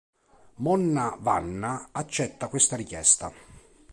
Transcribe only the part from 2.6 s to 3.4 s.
richiesta.